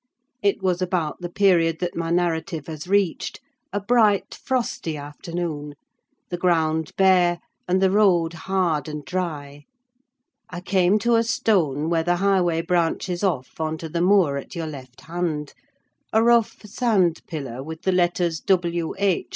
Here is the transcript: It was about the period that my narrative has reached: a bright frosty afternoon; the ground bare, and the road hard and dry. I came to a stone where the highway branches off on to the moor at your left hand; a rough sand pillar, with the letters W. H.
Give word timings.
It 0.41 0.63
was 0.63 0.81
about 0.81 1.21
the 1.21 1.29
period 1.29 1.77
that 1.77 1.95
my 1.95 2.09
narrative 2.09 2.65
has 2.65 2.87
reached: 2.87 3.39
a 3.71 3.79
bright 3.79 4.33
frosty 4.33 4.97
afternoon; 4.97 5.75
the 6.29 6.39
ground 6.39 6.91
bare, 6.97 7.39
and 7.67 7.79
the 7.79 7.91
road 7.91 8.33
hard 8.33 8.87
and 8.87 9.05
dry. 9.05 9.65
I 10.49 10.59
came 10.61 10.97
to 11.05 11.17
a 11.17 11.23
stone 11.23 11.87
where 11.87 12.01
the 12.01 12.15
highway 12.15 12.63
branches 12.63 13.23
off 13.23 13.59
on 13.61 13.77
to 13.77 13.89
the 13.89 14.01
moor 14.01 14.37
at 14.37 14.55
your 14.55 14.65
left 14.65 15.01
hand; 15.01 15.53
a 16.11 16.23
rough 16.23 16.63
sand 16.65 17.21
pillar, 17.27 17.61
with 17.61 17.83
the 17.83 17.91
letters 17.91 18.39
W. 18.39 18.95
H. 18.97 19.27